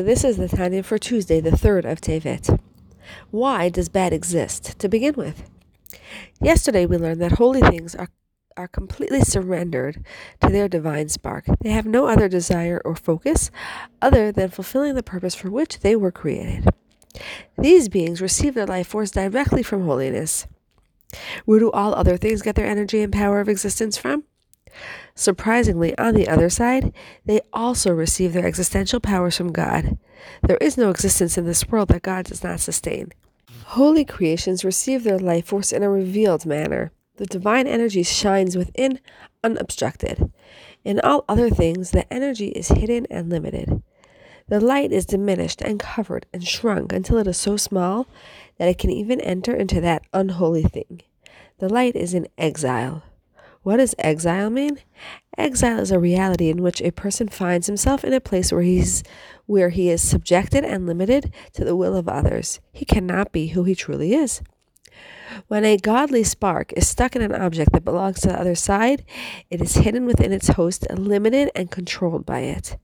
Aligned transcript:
This 0.00 0.24
is 0.24 0.38
the 0.38 0.48
Tanya 0.48 0.82
for 0.82 0.96
Tuesday, 0.96 1.38
the 1.38 1.50
3rd 1.50 1.84
of 1.84 2.00
Tevet. 2.00 2.58
Why 3.30 3.68
does 3.68 3.90
bad 3.90 4.14
exist 4.14 4.78
to 4.78 4.88
begin 4.88 5.12
with? 5.16 5.42
Yesterday 6.40 6.86
we 6.86 6.96
learned 6.96 7.20
that 7.20 7.32
holy 7.32 7.60
things 7.60 7.94
are, 7.94 8.08
are 8.56 8.68
completely 8.68 9.20
surrendered 9.20 10.02
to 10.40 10.48
their 10.48 10.66
divine 10.66 11.10
spark. 11.10 11.44
They 11.60 11.68
have 11.72 11.84
no 11.84 12.06
other 12.06 12.26
desire 12.26 12.80
or 12.86 12.96
focus 12.96 13.50
other 14.00 14.32
than 14.32 14.48
fulfilling 14.48 14.94
the 14.94 15.02
purpose 15.02 15.34
for 15.34 15.50
which 15.50 15.80
they 15.80 15.94
were 15.94 16.10
created. 16.10 16.70
These 17.58 17.90
beings 17.90 18.22
receive 18.22 18.54
their 18.54 18.66
life 18.66 18.86
force 18.86 19.10
directly 19.10 19.62
from 19.62 19.84
holiness. 19.84 20.46
Where 21.44 21.60
do 21.60 21.70
all 21.70 21.94
other 21.94 22.16
things 22.16 22.40
get 22.40 22.54
their 22.54 22.66
energy 22.66 23.02
and 23.02 23.12
power 23.12 23.40
of 23.40 23.48
existence 23.48 23.98
from? 23.98 24.24
Surprisingly, 25.14 25.96
on 25.98 26.14
the 26.14 26.28
other 26.28 26.48
side, 26.48 26.92
they 27.26 27.40
also 27.52 27.92
receive 27.92 28.32
their 28.32 28.46
existential 28.46 29.00
powers 29.00 29.36
from 29.36 29.52
God. 29.52 29.98
There 30.42 30.56
is 30.58 30.78
no 30.78 30.90
existence 30.90 31.36
in 31.36 31.44
this 31.44 31.68
world 31.68 31.88
that 31.88 32.02
God 32.02 32.26
does 32.26 32.42
not 32.42 32.60
sustain. 32.60 33.12
Holy 33.64 34.04
creations 34.04 34.64
receive 34.64 35.04
their 35.04 35.18
life 35.18 35.46
force 35.46 35.72
in 35.72 35.82
a 35.82 35.90
revealed 35.90 36.46
manner. 36.46 36.92
The 37.16 37.26
divine 37.26 37.66
energy 37.66 38.02
shines 38.02 38.56
within 38.56 39.00
unobstructed. 39.44 40.32
In 40.84 40.98
all 41.00 41.24
other 41.28 41.50
things, 41.50 41.90
the 41.90 42.10
energy 42.12 42.48
is 42.48 42.68
hidden 42.68 43.06
and 43.10 43.28
limited. 43.28 43.82
The 44.48 44.60
light 44.60 44.92
is 44.92 45.06
diminished 45.06 45.62
and 45.62 45.78
covered 45.78 46.26
and 46.32 46.46
shrunk 46.46 46.92
until 46.92 47.18
it 47.18 47.26
is 47.26 47.36
so 47.36 47.56
small 47.56 48.06
that 48.58 48.68
it 48.68 48.78
can 48.78 48.90
even 48.90 49.20
enter 49.20 49.54
into 49.54 49.80
that 49.80 50.04
unholy 50.12 50.64
thing. 50.64 51.02
The 51.58 51.68
light 51.68 51.94
is 51.94 52.12
in 52.12 52.28
exile. 52.36 53.04
What 53.62 53.76
does 53.76 53.94
exile 53.98 54.50
mean? 54.50 54.78
Exile 55.38 55.78
is 55.78 55.92
a 55.92 55.98
reality 55.98 56.50
in 56.50 56.62
which 56.62 56.82
a 56.82 56.90
person 56.90 57.28
finds 57.28 57.68
himself 57.68 58.04
in 58.04 58.12
a 58.12 58.20
place 58.20 58.52
where 58.52 58.62
he's 58.62 59.02
where 59.46 59.70
he 59.70 59.88
is 59.88 60.02
subjected 60.02 60.64
and 60.64 60.86
limited 60.86 61.32
to 61.54 61.64
the 61.64 61.76
will 61.76 61.96
of 61.96 62.08
others. 62.08 62.60
He 62.72 62.84
cannot 62.84 63.32
be 63.32 63.48
who 63.48 63.64
he 63.64 63.74
truly 63.74 64.14
is. 64.14 64.42
When 65.48 65.64
a 65.64 65.76
godly 65.76 66.24
spark 66.24 66.72
is 66.74 66.88
stuck 66.88 67.16
in 67.16 67.22
an 67.22 67.34
object 67.34 67.72
that 67.72 67.84
belongs 67.84 68.20
to 68.20 68.28
the 68.28 68.38
other 68.38 68.54
side, 68.54 69.04
it 69.48 69.60
is 69.60 69.76
hidden 69.76 70.06
within 70.06 70.32
its 70.32 70.48
host, 70.48 70.86
limited 70.90 71.50
and 71.54 71.70
controlled 71.70 72.26
by 72.26 72.40
it. 72.40 72.76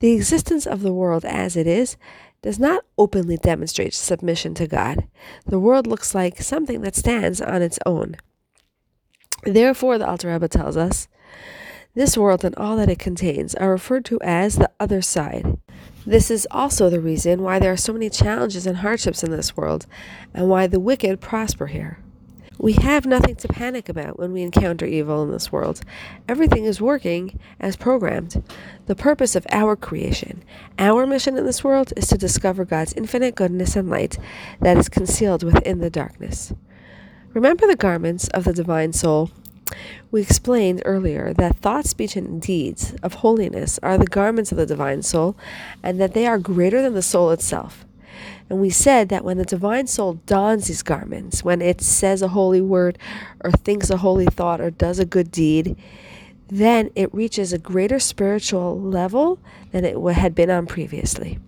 The 0.00 0.12
existence 0.12 0.66
of 0.66 0.82
the 0.82 0.92
world 0.92 1.24
as 1.24 1.56
it 1.56 1.66
is 1.66 1.96
does 2.42 2.58
not 2.58 2.84
openly 2.98 3.38
demonstrate 3.38 3.94
submission 3.94 4.54
to 4.54 4.66
God. 4.66 5.08
The 5.46 5.58
world 5.58 5.86
looks 5.86 6.14
like 6.14 6.42
something 6.42 6.82
that 6.82 6.96
stands 6.96 7.40
on 7.40 7.62
its 7.62 7.78
own. 7.86 8.16
Therefore, 9.44 9.98
the 9.98 10.08
Alter 10.08 10.32
Rebbe 10.32 10.48
tells 10.48 10.76
us, 10.76 11.08
this 11.94 12.18
world 12.18 12.44
and 12.44 12.56
all 12.56 12.76
that 12.76 12.90
it 12.90 12.98
contains 12.98 13.54
are 13.54 13.70
referred 13.70 14.04
to 14.06 14.20
as 14.20 14.56
the 14.56 14.70
other 14.80 15.00
side. 15.00 15.58
This 16.04 16.28
is 16.28 16.46
also 16.50 16.90
the 16.90 17.00
reason 17.00 17.42
why 17.42 17.60
there 17.60 17.72
are 17.72 17.76
so 17.76 17.92
many 17.92 18.10
challenges 18.10 18.66
and 18.66 18.78
hardships 18.78 19.22
in 19.22 19.30
this 19.30 19.56
world, 19.56 19.86
and 20.34 20.48
why 20.48 20.66
the 20.66 20.80
wicked 20.80 21.20
prosper 21.20 21.68
here. 21.68 21.98
We 22.58 22.74
have 22.74 23.04
nothing 23.06 23.36
to 23.36 23.48
panic 23.48 23.88
about 23.88 24.18
when 24.18 24.32
we 24.32 24.42
encounter 24.42 24.86
evil 24.86 25.22
in 25.22 25.30
this 25.30 25.52
world. 25.52 25.82
Everything 26.28 26.64
is 26.64 26.80
working 26.80 27.38
as 27.60 27.76
programmed. 27.76 28.42
The 28.86 28.94
purpose 28.94 29.34
of 29.36 29.46
our 29.50 29.76
creation, 29.76 30.44
our 30.78 31.06
mission 31.06 31.36
in 31.36 31.46
this 31.46 31.64
world, 31.64 31.92
is 31.96 32.06
to 32.08 32.18
discover 32.18 32.64
God's 32.64 32.92
infinite 32.94 33.34
goodness 33.34 33.76
and 33.76 33.90
light 33.90 34.18
that 34.60 34.78
is 34.78 34.88
concealed 34.88 35.42
within 35.42 35.78
the 35.78 35.90
darkness. 35.90 36.52
Remember 37.34 37.66
the 37.66 37.74
garments 37.74 38.28
of 38.28 38.44
the 38.44 38.52
divine 38.52 38.92
soul. 38.92 39.30
We 40.12 40.22
explained 40.22 40.82
earlier 40.84 41.34
that 41.34 41.56
thought, 41.56 41.84
speech, 41.84 42.14
and 42.14 42.40
deeds 42.40 42.94
of 43.02 43.14
holiness 43.14 43.80
are 43.82 43.98
the 43.98 44.06
garments 44.06 44.52
of 44.52 44.58
the 44.58 44.66
divine 44.66 45.02
soul, 45.02 45.36
and 45.82 46.00
that 46.00 46.14
they 46.14 46.26
are 46.28 46.38
greater 46.38 46.80
than 46.80 46.94
the 46.94 47.02
soul 47.02 47.32
itself. 47.32 47.84
And 48.48 48.60
we 48.60 48.70
said 48.70 49.08
that 49.08 49.24
when 49.24 49.36
the 49.36 49.44
divine 49.44 49.88
soul 49.88 50.20
dons 50.26 50.68
these 50.68 50.84
garments, 50.84 51.42
when 51.42 51.60
it 51.60 51.80
says 51.80 52.22
a 52.22 52.28
holy 52.28 52.60
word, 52.60 52.98
or 53.42 53.50
thinks 53.50 53.90
a 53.90 53.96
holy 53.96 54.26
thought, 54.26 54.60
or 54.60 54.70
does 54.70 55.00
a 55.00 55.04
good 55.04 55.32
deed, 55.32 55.76
then 56.46 56.90
it 56.94 57.12
reaches 57.12 57.52
a 57.52 57.58
greater 57.58 57.98
spiritual 57.98 58.80
level 58.80 59.40
than 59.72 59.84
it 59.84 59.98
had 60.12 60.36
been 60.36 60.50
on 60.50 60.66
previously. 60.66 61.40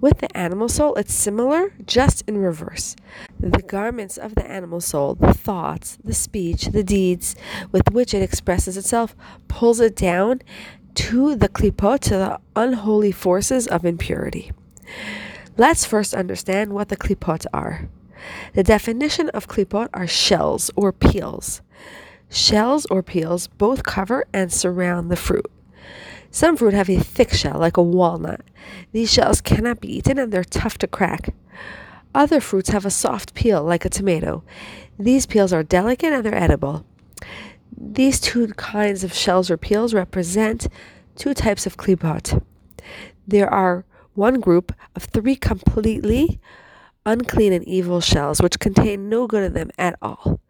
With 0.00 0.18
the 0.18 0.36
animal 0.36 0.68
soul, 0.68 0.94
it's 0.94 1.12
similar, 1.12 1.72
just 1.84 2.22
in 2.28 2.38
reverse. 2.38 2.94
The 3.40 3.62
garments 3.62 4.16
of 4.16 4.36
the 4.36 4.48
animal 4.48 4.80
soul, 4.80 5.16
the 5.16 5.34
thoughts, 5.34 5.98
the 6.04 6.14
speech, 6.14 6.66
the 6.66 6.84
deeds 6.84 7.34
with 7.72 7.90
which 7.90 8.14
it 8.14 8.22
expresses 8.22 8.76
itself, 8.76 9.16
pulls 9.48 9.80
it 9.80 9.96
down 9.96 10.42
to 10.94 11.34
the 11.34 11.48
klipot, 11.48 11.98
to 12.00 12.10
the 12.10 12.40
unholy 12.54 13.10
forces 13.10 13.66
of 13.66 13.84
impurity. 13.84 14.52
Let's 15.56 15.84
first 15.84 16.14
understand 16.14 16.72
what 16.72 16.90
the 16.90 16.96
klipot 16.96 17.46
are. 17.52 17.88
The 18.54 18.62
definition 18.62 19.30
of 19.30 19.48
klipot 19.48 19.88
are 19.92 20.06
shells 20.06 20.70
or 20.76 20.92
peels. 20.92 21.60
Shells 22.30 22.86
or 22.86 23.02
peels 23.02 23.48
both 23.48 23.82
cover 23.82 24.24
and 24.32 24.52
surround 24.52 25.10
the 25.10 25.16
fruit. 25.16 25.50
Some 26.30 26.56
fruit 26.56 26.74
have 26.74 26.90
a 26.90 26.98
thick 26.98 27.32
shell, 27.32 27.58
like 27.58 27.76
a 27.76 27.82
walnut. 27.82 28.42
These 28.92 29.12
shells 29.12 29.40
cannot 29.40 29.80
be 29.80 29.96
eaten 29.96 30.18
and 30.18 30.30
they're 30.32 30.44
tough 30.44 30.78
to 30.78 30.86
crack. 30.86 31.34
Other 32.14 32.40
fruits 32.40 32.70
have 32.70 32.84
a 32.84 32.90
soft 32.90 33.34
peel, 33.34 33.62
like 33.62 33.84
a 33.84 33.90
tomato. 33.90 34.42
These 34.98 35.26
peels 35.26 35.52
are 35.52 35.62
delicate 35.62 36.12
and 36.12 36.24
they're 36.24 36.34
edible. 36.34 36.84
These 37.76 38.20
two 38.20 38.48
kinds 38.48 39.04
of 39.04 39.14
shells 39.14 39.50
or 39.50 39.56
peels 39.56 39.94
represent 39.94 40.68
two 41.16 41.34
types 41.34 41.66
of 41.66 41.76
klipot. 41.76 42.42
There 43.26 43.48
are 43.48 43.84
one 44.14 44.40
group 44.40 44.72
of 44.96 45.04
three 45.04 45.36
completely 45.36 46.40
unclean 47.06 47.52
and 47.52 47.66
evil 47.66 48.00
shells, 48.00 48.42
which 48.42 48.58
contain 48.58 49.08
no 49.08 49.26
good 49.26 49.44
in 49.44 49.52
them 49.54 49.70
at 49.78 49.96
all. 50.02 50.40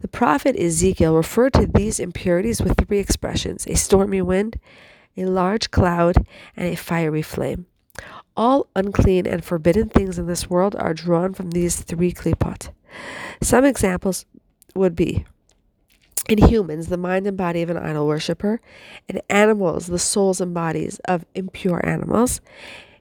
The 0.00 0.08
prophet 0.08 0.56
Ezekiel 0.56 1.14
referred 1.14 1.52
to 1.54 1.66
these 1.66 2.00
impurities 2.00 2.60
with 2.60 2.76
three 2.76 2.98
expressions 2.98 3.66
a 3.66 3.76
stormy 3.76 4.22
wind, 4.22 4.58
a 5.16 5.24
large 5.26 5.70
cloud, 5.70 6.26
and 6.56 6.68
a 6.68 6.76
fiery 6.76 7.22
flame. 7.22 7.66
All 8.36 8.68
unclean 8.74 9.26
and 9.26 9.44
forbidden 9.44 9.88
things 9.88 10.18
in 10.18 10.26
this 10.26 10.48
world 10.48 10.74
are 10.76 10.94
drawn 10.94 11.34
from 11.34 11.50
these 11.50 11.80
three 11.80 12.12
klipot. 12.12 12.70
Some 13.42 13.64
examples 13.64 14.24
would 14.74 14.96
be 14.96 15.26
in 16.28 16.38
humans, 16.38 16.86
the 16.86 16.96
mind 16.96 17.26
and 17.26 17.36
body 17.36 17.62
of 17.62 17.70
an 17.70 17.76
idol 17.76 18.06
worshiper, 18.06 18.60
in 19.08 19.20
animals, 19.28 19.88
the 19.88 19.98
souls 19.98 20.40
and 20.40 20.54
bodies 20.54 21.00
of 21.04 21.26
impure 21.34 21.84
animals. 21.84 22.40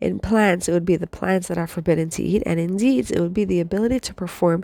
In 0.00 0.18
plants, 0.18 0.68
it 0.68 0.72
would 0.72 0.84
be 0.84 0.96
the 0.96 1.06
plants 1.06 1.48
that 1.48 1.56
are 1.56 1.66
forbidden 1.66 2.10
to 2.10 2.22
eat, 2.22 2.42
and 2.44 2.60
in 2.60 2.76
deeds, 2.76 3.10
it 3.10 3.20
would 3.20 3.32
be 3.32 3.46
the 3.46 3.60
ability 3.60 4.00
to 4.00 4.14
perform 4.14 4.62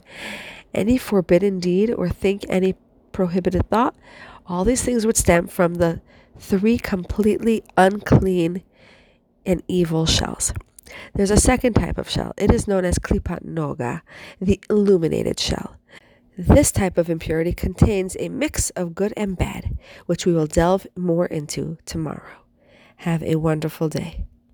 any 0.74 0.98
forbidden 0.98 1.59
deed 1.59 1.91
or 1.91 2.09
think 2.09 2.44
any 2.48 2.74
prohibited 3.12 3.69
thought. 3.70 3.94
All 4.47 4.64
these 4.64 4.82
things 4.82 5.06
would 5.06 5.16
stem 5.16 5.47
from 5.47 5.74
the 5.74 6.03
three 6.42 6.76
completely 6.76 7.62
unclean 7.76 8.62
and 9.47 9.62
evil 9.69 10.04
shells. 10.04 10.53
There's 11.14 11.30
a 11.30 11.41
second 11.41 11.75
type 11.75 11.97
of 11.97 12.10
shell. 12.10 12.34
It 12.36 12.50
is 12.50 12.69
known 12.69 12.84
as 12.84 12.98
klipat 12.98 13.44
noga, 13.47 14.03
the 14.41 14.60
illuminated 14.69 15.38
shell. 15.38 15.76
This 16.36 16.72
type 16.72 16.98
of 16.98 17.08
impurity 17.08 17.53
contains 17.53 18.16
a 18.19 18.28
mix 18.28 18.70
of 18.70 18.94
good 18.94 19.14
and 19.16 19.36
bad, 19.36 19.78
which 20.06 20.26
we 20.26 20.32
will 20.32 20.47
delve 20.47 20.86
more 20.97 21.26
into 21.26 21.78
tomorrow. 21.84 22.41
Have 22.97 23.22
a 23.22 23.36
wonderful 23.36 23.88
day. 23.88 24.26